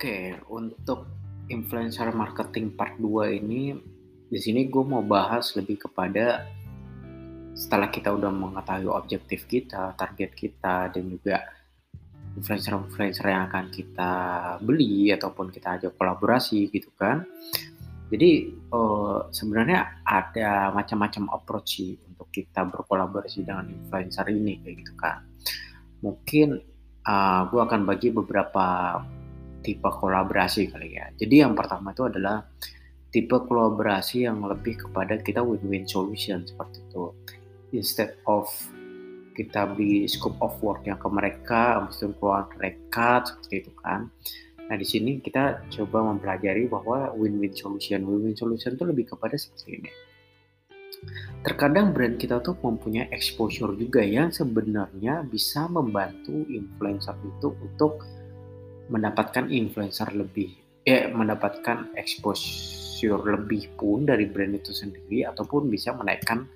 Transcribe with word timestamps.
Oke, 0.00 0.32
untuk 0.48 1.12
influencer 1.52 2.08
marketing 2.16 2.72
part 2.72 2.96
2 2.96 3.36
ini 3.36 3.76
di 4.32 4.38
sini 4.40 4.64
gue 4.64 4.80
mau 4.80 5.04
bahas 5.04 5.52
lebih 5.52 5.76
kepada 5.76 6.48
setelah 7.52 7.92
kita 7.92 8.08
udah 8.08 8.32
mengetahui 8.32 8.88
objektif 8.88 9.44
kita, 9.44 9.92
target 10.00 10.32
kita, 10.32 10.88
dan 10.88 11.04
juga 11.04 11.44
influencer-influencer 12.32 13.28
yang 13.28 13.52
akan 13.52 13.68
kita 13.68 14.12
beli 14.64 15.12
ataupun 15.12 15.52
kita 15.52 15.76
ajak 15.76 15.92
kolaborasi 16.00 16.72
gitu 16.72 16.88
kan. 16.96 17.28
Jadi 18.08 18.56
uh, 18.72 19.28
sebenarnya 19.28 20.00
ada 20.00 20.72
macam-macam 20.72 21.28
approach 21.28 21.76
sih 21.76 22.00
untuk 22.08 22.32
kita 22.32 22.64
berkolaborasi 22.72 23.44
dengan 23.44 23.68
influencer 23.68 24.32
ini 24.32 24.64
kayak 24.64 24.80
gitu 24.80 24.96
kan. 24.96 25.28
Mungkin 26.00 26.56
uh, 27.04 27.12
eh, 27.12 27.40
gue 27.52 27.60
akan 27.60 27.84
bagi 27.84 28.08
beberapa 28.08 28.96
tipe 29.60 29.86
kolaborasi 29.86 30.68
kali 30.72 30.96
ya. 30.96 31.08
Jadi 31.16 31.44
yang 31.44 31.52
pertama 31.56 31.92
itu 31.92 32.08
adalah 32.08 32.44
tipe 33.12 33.36
kolaborasi 33.36 34.26
yang 34.26 34.40
lebih 34.44 34.88
kepada 34.88 35.20
kita 35.20 35.40
win-win 35.44 35.86
solution 35.86 36.42
seperti 36.44 36.82
itu. 36.84 37.12
Instead 37.76 38.18
of 38.26 38.50
kita 39.36 39.72
beli 39.72 40.10
scope 40.10 40.36
of 40.42 40.58
work 40.60 40.84
yang 40.84 40.98
ke 40.98 41.08
mereka, 41.08 41.78
habis 41.78 42.02
keluar 42.02 42.50
mereka 42.58 43.22
seperti 43.24 43.54
itu 43.62 43.72
kan 43.78 44.10
Nah, 44.70 44.78
di 44.78 44.86
sini 44.86 45.18
kita 45.18 45.66
coba 45.66 46.14
mempelajari 46.14 46.70
bahwa 46.70 47.10
win-win 47.18 47.50
solution. 47.50 48.06
Win-win 48.06 48.38
solution 48.38 48.78
itu 48.78 48.86
lebih 48.86 49.10
kepada 49.10 49.34
seperti 49.34 49.82
ini. 49.82 49.90
Terkadang 51.42 51.90
brand 51.90 52.14
kita 52.14 52.38
tuh 52.38 52.54
mempunyai 52.62 53.10
exposure 53.10 53.74
juga 53.74 53.98
yang 53.98 54.30
sebenarnya 54.30 55.26
bisa 55.26 55.66
membantu 55.66 56.46
influencer 56.46 57.18
itu 57.26 57.50
untuk 57.58 57.98
mendapatkan 58.90 59.46
influencer 59.48 60.10
lebih, 60.12 60.50
eh 60.82 61.06
mendapatkan 61.08 61.94
exposure 61.94 63.22
lebih 63.22 63.70
pun 63.78 64.04
dari 64.04 64.26
brand 64.26 64.58
itu 64.58 64.74
sendiri 64.74 65.24
ataupun 65.24 65.70
bisa 65.70 65.94
menaikkan 65.94 66.50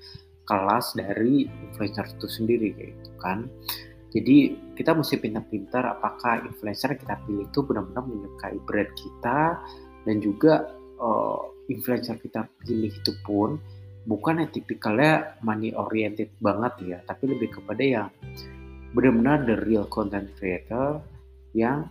kelas 0.44 0.92
dari 0.98 1.48
influencer 1.70 2.04
itu 2.18 2.26
sendiri 2.28 2.68
gitu 2.76 3.10
kan. 3.22 3.48
Jadi 4.14 4.54
kita 4.78 4.94
mesti 4.94 5.18
pintar-pintar 5.18 5.98
apakah 5.98 6.46
influencer 6.46 6.94
kita 6.94 7.18
pilih 7.26 7.50
itu 7.50 7.60
benar-benar 7.66 8.04
menyukai 8.06 8.58
brand 8.62 8.92
kita 8.94 9.58
dan 10.06 10.16
juga 10.22 10.70
uh, 11.02 11.50
influencer 11.66 12.20
kita 12.22 12.46
pilih 12.62 12.92
itu 12.94 13.12
pun 13.26 13.58
bukan 14.04 14.44
yang 14.44 14.50
tipikalnya 14.52 15.34
money 15.40 15.72
oriented 15.74 16.30
banget 16.38 16.74
ya, 16.84 16.98
tapi 17.08 17.32
lebih 17.32 17.58
kepada 17.58 17.82
yang 17.82 18.08
benar-benar 18.94 19.42
the 19.48 19.56
real 19.66 19.88
content 19.90 20.30
creator 20.38 21.02
yang 21.56 21.88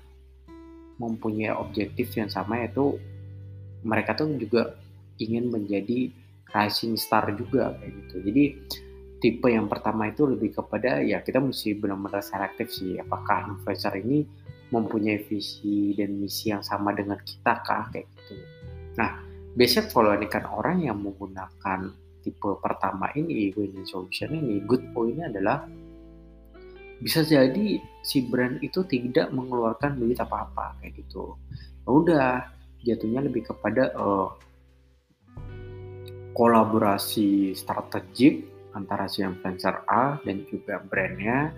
mempunyai 1.03 1.51
objektif 1.51 2.15
yang 2.15 2.31
sama 2.31 2.63
yaitu 2.63 2.95
mereka 3.83 4.15
tuh 4.15 4.31
juga 4.39 4.79
ingin 5.19 5.51
menjadi 5.51 6.09
rising 6.53 6.95
star 6.95 7.33
juga 7.35 7.75
kayak 7.77 7.91
gitu. 7.91 8.15
Jadi 8.31 8.43
tipe 9.19 9.47
yang 9.47 9.71
pertama 9.71 10.11
itu 10.11 10.27
lebih 10.27 10.51
kepada 10.55 10.99
ya 10.99 11.23
kita 11.23 11.39
mesti 11.39 11.79
benar-benar 11.79 12.19
selektif 12.19 12.67
sih 12.71 12.99
apakah 12.99 13.55
influencer 13.55 13.95
ini 13.99 14.27
mempunyai 14.71 15.23
visi 15.23 15.95
dan 15.95 16.17
misi 16.17 16.51
yang 16.51 16.59
sama 16.59 16.91
dengan 16.91 17.19
kita 17.23 17.63
kah 17.63 17.87
kayak 17.93 18.07
gitu. 18.19 18.35
Nah 18.99 19.23
biasanya 19.53 19.87
kalau 19.91 20.11
ini 20.17 20.27
kan 20.27 20.43
orang 20.49 20.83
yang 20.83 20.99
menggunakan 20.99 21.93
tipe 22.23 22.51
pertama 22.59 23.11
ini 23.15 23.51
winning 23.55 23.87
solution 23.87 24.31
ini 24.31 24.63
good 24.63 24.81
pointnya 24.95 25.31
adalah 25.31 25.67
bisa 27.03 27.19
jadi 27.27 27.83
si 27.99 28.23
brand 28.23 28.63
itu 28.63 28.87
tidak 28.87 29.27
mengeluarkan 29.35 29.99
duit 29.99 30.15
apa-apa 30.23 30.79
kayak 30.79 31.03
gitu. 31.03 31.35
Ya 31.83 31.89
udah 31.91 32.29
jatuhnya 32.87 33.27
lebih 33.27 33.43
kepada 33.51 33.91
uh, 33.99 34.31
kolaborasi 36.31 37.51
strategik 37.53 38.47
antara 38.73 39.05
si 39.11 39.21
influencer 39.21 39.83
A 39.85 40.17
dan 40.23 40.47
juga 40.47 40.79
brandnya 40.81 41.51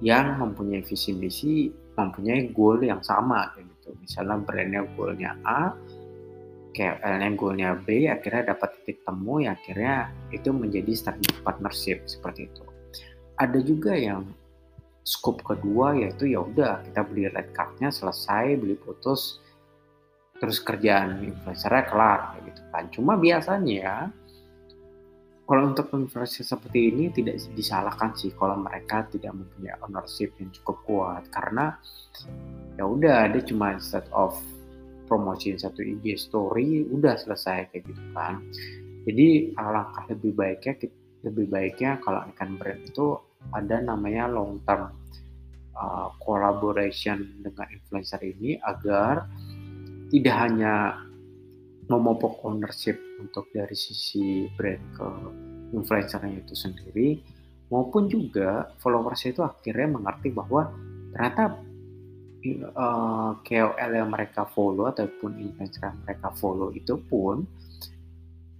yang 0.00 0.38
mempunyai 0.38 0.86
visi 0.86 1.12
misi, 1.12 1.68
mempunyai 1.98 2.54
goal 2.54 2.80
yang 2.80 3.02
sama 3.02 3.52
kayak 3.52 3.66
gitu. 3.76 3.88
Misalnya 4.00 4.36
brandnya 4.38 4.82
goalnya 4.94 5.30
A, 5.42 5.74
KL-nya 6.76 7.28
goalnya 7.34 7.70
B, 7.80 8.06
akhirnya 8.06 8.52
dapat 8.52 8.76
titik 8.80 9.00
temu, 9.02 9.40
ya 9.40 9.56
akhirnya 9.56 10.12
itu 10.30 10.52
menjadi 10.52 10.92
strategic 10.92 11.40
partnership 11.40 11.98
seperti 12.04 12.48
itu. 12.48 12.64
Ada 13.36 13.58
juga 13.64 13.96
yang 13.96 14.28
scope 15.06 15.46
kedua 15.46 15.94
yaitu 15.94 16.34
ya 16.34 16.42
udah 16.42 16.82
kita 16.82 17.06
beli 17.06 17.30
red 17.30 17.54
cardnya 17.54 17.94
selesai, 17.94 18.58
beli 18.58 18.74
putus, 18.74 19.38
terus 20.42 20.58
kerjaan 20.58 21.22
influencernya 21.22 21.84
kelar 21.86 22.20
gitu 22.42 22.62
kan. 22.74 22.84
Cuma 22.90 23.14
biasanya 23.14 24.10
kalau 25.46 25.70
untuk 25.70 25.94
influencer 25.94 26.42
seperti 26.42 26.90
ini 26.90 27.14
tidak 27.14 27.38
disalahkan 27.54 28.10
sih 28.18 28.34
kalau 28.34 28.58
mereka 28.58 29.06
tidak 29.06 29.30
mempunyai 29.30 29.78
ownership 29.86 30.34
yang 30.42 30.50
cukup 30.50 30.82
kuat 30.82 31.22
karena 31.30 31.78
ya 32.74 32.82
udah 32.82 33.30
ada 33.30 33.38
cuma 33.46 33.78
set 33.78 34.10
of 34.10 34.34
promosi 35.06 35.54
satu 35.54 35.86
IG 35.86 36.18
story 36.18 36.82
udah 36.90 37.14
selesai 37.14 37.70
kayak 37.70 37.86
gitu 37.86 38.02
kan 38.10 38.42
jadi 39.06 39.54
alangkah 39.54 40.10
lebih 40.10 40.34
baiknya 40.34 40.74
lebih 41.22 41.46
baiknya 41.46 42.02
kalau 42.02 42.26
ikan 42.34 42.58
brand 42.58 42.82
itu 42.82 43.14
ada 43.54 43.82
namanya 43.82 44.26
long 44.30 44.62
term 44.66 44.90
uh, 45.76 46.08
collaboration 46.22 47.42
dengan 47.44 47.66
influencer 47.70 48.20
ini 48.24 48.56
agar 48.58 49.28
tidak 50.10 50.36
hanya 50.38 51.02
memupuk 51.86 52.42
ownership 52.42 52.98
untuk 53.22 53.46
dari 53.54 53.74
sisi 53.74 54.50
brand 54.58 54.82
ke 54.94 55.08
influencernya 55.74 56.42
itu 56.42 56.54
sendiri 56.54 57.08
maupun 57.70 58.06
juga 58.06 58.70
followers 58.78 59.26
itu 59.26 59.42
akhirnya 59.42 59.98
mengerti 59.98 60.30
bahwa 60.30 60.70
ternyata 61.14 61.58
uh, 62.74 63.30
KOL 63.42 63.90
yang 63.90 64.10
mereka 64.10 64.46
follow 64.46 64.86
ataupun 64.90 65.38
influencer 65.42 65.82
yang 65.82 65.98
mereka 66.06 66.30
follow 66.38 66.70
itu 66.70 66.94
pun 67.10 67.46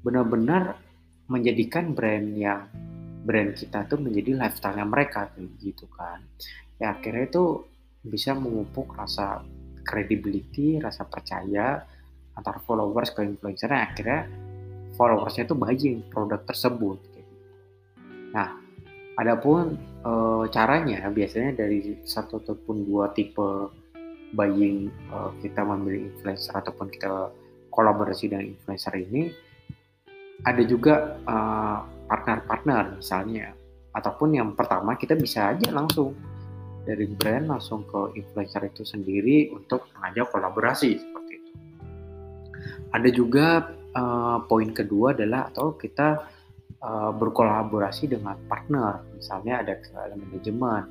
benar-benar 0.02 0.78
menjadikan 1.26 1.94
brand 1.94 2.34
yang 2.38 2.66
brand 3.26 3.58
kita 3.58 3.90
tuh 3.90 3.98
menjadi 3.98 4.38
lifestyle 4.38 4.78
mereka 4.86 5.34
gitu 5.58 5.90
kan 5.90 6.22
ya 6.78 6.94
akhirnya 6.94 7.26
itu 7.26 7.66
bisa 8.06 8.38
memupuk 8.38 8.94
rasa 8.94 9.42
credibility 9.82 10.78
rasa 10.78 11.02
percaya 11.04 11.82
antar 12.38 12.62
followers 12.62 13.10
ke 13.10 13.26
influencer 13.26 13.72
akhirnya 13.74 14.30
followersnya 14.96 15.44
itu 15.44 15.54
buying 15.54 16.00
produk 16.08 16.40
tersebut. 16.48 16.98
Nah, 18.32 18.58
adapun 19.20 19.76
e, 20.02 20.12
caranya 20.50 21.06
biasanya 21.12 21.52
dari 21.52 22.00
satu 22.02 22.40
ataupun 22.40 22.88
dua 22.88 23.12
tipe 23.12 23.70
buying 24.32 24.88
e, 24.88 25.16
kita 25.44 25.62
memilih 25.62 26.10
influencer 26.10 26.56
ataupun 26.56 26.88
kita 26.88 27.30
kolaborasi 27.68 28.32
dengan 28.32 28.48
influencer 28.56 28.96
ini 28.96 29.28
ada 30.44 30.62
juga 30.64 31.16
partner-partner 32.06 32.98
misalnya. 32.98 33.52
Ataupun 33.92 34.36
yang 34.36 34.52
pertama 34.54 34.94
kita 34.98 35.16
bisa 35.16 35.52
aja 35.52 35.72
langsung 35.72 36.14
dari 36.86 37.06
brand 37.10 37.50
langsung 37.50 37.82
ke 37.82 38.14
influencer 38.18 38.70
itu 38.70 38.86
sendiri 38.86 39.50
untuk 39.50 39.90
mengajak 39.98 40.30
kolaborasi 40.30 41.16
ada 42.96 43.08
juga 43.12 43.76
uh, 43.92 44.38
poin 44.48 44.72
kedua 44.72 45.12
adalah 45.12 45.52
atau 45.52 45.76
kita 45.76 46.24
uh, 46.80 47.12
berkolaborasi 47.12 48.08
dengan 48.08 48.40
partner, 48.48 49.04
misalnya 49.12 49.60
ada 49.60 49.76
manajemen. 50.16 50.88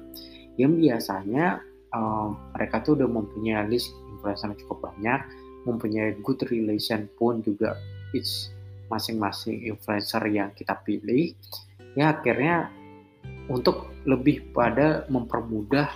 Yang 0.59 0.73
biasanya 0.85 1.65
uh, 1.95 2.29
mereka 2.55 2.85
tuh 2.85 2.99
udah 3.01 3.09
mempunyai 3.09 3.65
list 3.67 3.89
influencer 4.13 4.53
yang 4.53 4.59
cukup 4.61 4.77
banyak, 4.91 5.19
mempunyai 5.65 6.13
good 6.21 6.39
relation 6.53 7.09
pun 7.17 7.41
juga 7.41 7.73
it's 8.13 8.53
masing-masing 8.87 9.65
influencer 9.65 10.21
yang 10.29 10.53
kita 10.53 10.77
pilih, 10.85 11.33
ya 11.97 12.15
akhirnya 12.15 12.69
untuk 13.49 13.93
lebih 14.05 14.53
pada 14.53 15.05
mempermudah 15.09 15.89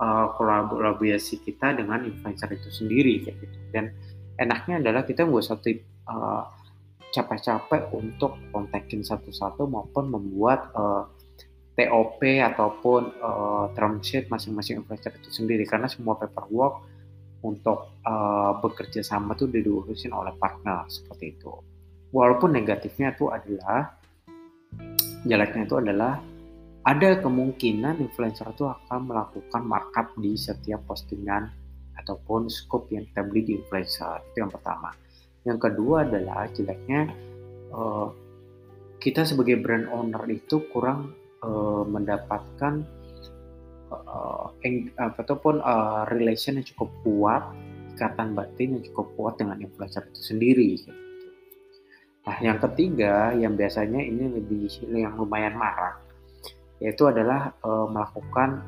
uh, 0.00 0.26
kolaborasi 0.36 1.44
kita 1.44 1.76
dengan 1.76 2.04
influencer 2.04 2.48
itu 2.56 2.68
sendiri 2.72 3.24
gitu 3.24 3.44
dan 3.72 3.92
enaknya 4.40 4.82
adalah 4.82 5.02
kita 5.06 5.24
nggak 5.24 5.42
usah 5.44 5.58
uh, 6.10 6.42
capek-capek 7.14 7.94
untuk 7.94 8.34
kontakin 8.50 9.06
satu-satu 9.06 9.70
maupun 9.70 10.10
membuat 10.10 10.74
uh, 10.74 11.06
eh, 11.78 11.86
TOP 11.86 12.18
ataupun 12.22 13.02
uh, 13.22 13.70
term 13.78 14.02
sheet 14.02 14.26
masing-masing 14.26 14.82
influencer 14.82 15.14
itu 15.14 15.30
sendiri 15.30 15.62
karena 15.62 15.86
semua 15.86 16.18
paperwork 16.18 16.82
untuk 17.46 17.94
uh, 18.02 18.58
bekerja 18.58 19.06
sama 19.06 19.38
tuh 19.38 19.46
diurusin 19.46 20.10
oleh 20.10 20.34
partner 20.34 20.90
seperti 20.90 21.38
itu. 21.38 21.73
Walaupun 22.14 22.54
negatifnya 22.54 23.10
itu 23.10 23.26
adalah 23.26 23.98
jeleknya 25.26 25.66
itu 25.66 25.76
adalah 25.80 26.22
ada 26.84 27.16
kemungkinan 27.18 27.98
influencer 27.98 28.44
itu 28.52 28.68
akan 28.68 29.08
melakukan 29.08 29.62
markup 29.64 30.12
di 30.20 30.36
setiap 30.36 30.84
postingan 30.84 31.48
ataupun 31.96 32.52
scope 32.52 32.92
yang 32.92 33.08
kita 33.08 33.24
beli 33.24 33.40
di 33.42 33.52
influencer 33.56 34.20
itu 34.30 34.44
yang 34.44 34.52
pertama 34.52 34.92
yang 35.48 35.56
kedua 35.56 36.04
adalah 36.04 36.44
jeleknya 36.52 37.08
uh, 37.72 38.12
kita 39.00 39.24
sebagai 39.24 39.60
brand 39.64 39.88
owner 39.88 40.20
itu 40.28 40.60
kurang 40.68 41.16
uh, 41.40 41.84
mendapatkan 41.88 42.84
uh, 43.88 44.52
eng, 44.64 44.92
ataupun 45.00 45.64
uh, 45.64 46.04
relation 46.12 46.60
yang 46.60 46.66
cukup 46.68 46.92
kuat 47.00 47.42
ikatan 47.96 48.36
batin 48.36 48.76
yang 48.76 48.84
cukup 48.92 49.06
kuat 49.16 49.34
dengan 49.40 49.56
influencer 49.62 50.04
itu 50.10 50.20
sendiri 50.34 50.66
gitu. 50.76 51.03
Nah, 52.24 52.36
yang 52.40 52.56
ketiga 52.56 53.36
yang 53.36 53.52
biasanya 53.52 54.00
ini 54.00 54.32
lebih 54.32 54.64
yang 54.88 55.12
lumayan 55.20 55.54
marak 55.60 56.00
yaitu 56.82 57.06
adalah 57.06 57.54
uh, 57.62 57.86
melakukan 57.86 58.60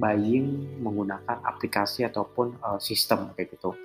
buying 0.00 0.80
menggunakan 0.80 1.44
aplikasi 1.44 2.08
ataupun 2.08 2.56
uh, 2.64 2.80
sistem 2.80 3.28
kayak 3.36 3.52
gitu. 3.56 3.76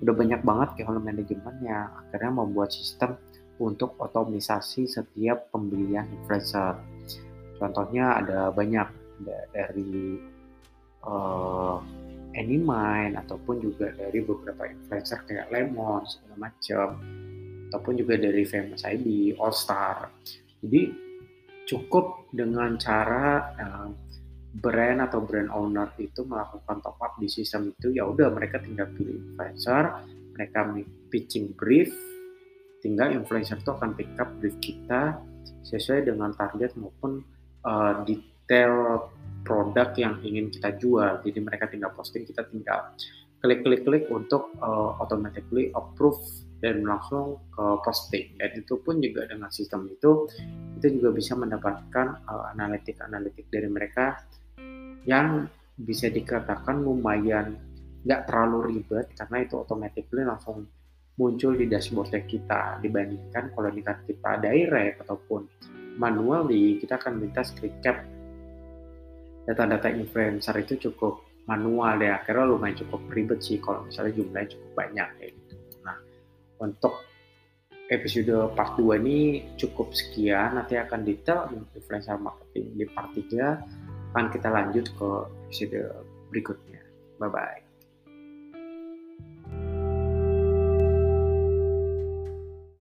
Udah 0.00 0.14
banyak 0.16 0.40
banget 0.40 0.84
kalau 0.88 1.00
manajemen 1.02 1.52
yang 1.60 1.92
akhirnya 2.00 2.32
membuat 2.32 2.72
sistem 2.72 3.20
untuk 3.60 3.92
otomatisasi 4.00 4.88
setiap 4.88 5.52
pembelian 5.52 6.08
influencer. 6.08 6.80
Contohnya 7.60 8.24
ada 8.24 8.48
banyak 8.48 8.88
dari 9.52 10.16
uh, 11.04 11.76
Animine 12.30 13.20
ataupun 13.20 13.60
juga 13.60 13.92
dari 13.92 14.22
beberapa 14.24 14.64
influencer 14.64 15.28
kayak 15.28 15.52
Lemon 15.52 16.08
segala 16.08 16.48
macam 16.48 16.86
ataupun 17.70 18.02
juga 18.02 18.18
dari 18.18 18.42
Famous 18.42 18.82
ID, 18.82 19.38
All 19.38 19.54
Star. 19.54 20.10
Jadi 20.58 20.90
cukup 21.70 22.26
dengan 22.34 22.74
cara 22.74 23.54
uh, 23.54 23.88
brand 24.50 25.06
atau 25.06 25.22
brand 25.22 25.46
owner 25.54 25.94
itu 26.02 26.26
melakukan 26.26 26.82
top 26.82 26.98
up 26.98 27.14
di 27.22 27.30
sistem 27.30 27.70
itu 27.70 27.94
ya 27.94 28.02
udah 28.10 28.34
mereka 28.34 28.58
tinggal 28.58 28.90
pilih 28.90 29.22
influencer, 29.22 30.02
mereka 30.34 30.66
pitching 31.14 31.54
brief, 31.54 31.94
tinggal 32.82 33.14
influencer 33.14 33.62
itu 33.62 33.70
akan 33.70 33.94
pick 33.94 34.10
up 34.18 34.26
brief 34.42 34.58
kita 34.58 35.22
sesuai 35.62 36.10
dengan 36.10 36.34
target 36.34 36.74
maupun 36.74 37.22
uh, 37.62 38.02
detail 38.02 39.06
produk 39.46 39.94
yang 39.94 40.18
ingin 40.26 40.50
kita 40.50 40.74
jual. 40.74 41.22
Jadi 41.22 41.38
mereka 41.38 41.70
tinggal 41.70 41.94
posting, 41.94 42.26
kita 42.26 42.42
tinggal 42.50 42.90
klik-klik-klik 43.40 44.10
untuk 44.10 44.52
uh, 44.58 44.98
automatically 44.98 45.70
approve 45.72 46.18
dan 46.60 46.84
langsung 46.84 47.40
ke 47.48 47.64
posting. 47.80 48.36
Dan 48.36 48.60
itu 48.60 48.76
pun 48.84 49.00
juga 49.00 49.24
dengan 49.26 49.48
sistem 49.48 49.88
itu 49.88 50.28
kita 50.76 50.86
juga 50.92 51.10
bisa 51.16 51.32
mendapatkan 51.34 52.06
uh, 52.28 52.52
analitik-analitik 52.52 53.48
dari 53.48 53.68
mereka 53.68 54.20
yang 55.08 55.48
bisa 55.80 56.12
dikatakan 56.12 56.84
lumayan 56.84 57.56
nggak 58.04 58.28
terlalu 58.28 58.76
ribet 58.76 59.12
karena 59.16 59.44
itu 59.44 59.56
automatically 59.56 60.24
langsung 60.24 60.68
muncul 61.16 61.56
di 61.56 61.64
dashboardnya 61.68 62.22
kita. 62.28 62.80
Dibandingkan 62.84 63.56
kalau 63.56 63.72
kita 63.72 64.40
direct 64.40 65.04
ataupun 65.04 65.48
manually 65.96 66.76
kita 66.80 67.00
akan 67.00 67.20
minta 67.20 67.40
screen 67.40 67.76
cap. 67.80 68.04
Data-data 69.48 69.88
influencer 69.88 70.52
itu 70.60 70.76
cukup 70.88 71.24
manual 71.48 71.96
ya. 72.04 72.20
Akhirnya 72.20 72.44
lumayan 72.44 72.76
cukup 72.76 73.00
ribet 73.08 73.40
sih 73.40 73.56
kalau 73.56 73.88
misalnya 73.88 74.12
jumlahnya 74.20 74.52
cukup 74.52 74.70
banyak 74.76 75.08
gitu 75.24 75.39
untuk 76.62 77.04
episode 77.90 78.54
part 78.54 78.78
2 78.78 79.02
ini 79.02 79.18
cukup 79.58 79.90
sekian. 79.90 80.56
Nanti 80.56 80.78
akan 80.78 81.00
detail 81.02 81.50
influencer 81.74 82.16
marketing 82.16 82.78
di 82.78 82.84
part 82.86 83.10
3 83.12 84.14
akan 84.14 84.26
kita 84.30 84.48
lanjut 84.50 84.86
ke 84.94 85.10
episode 85.50 85.80
berikutnya. 86.30 86.82
Bye-bye. 87.18 87.69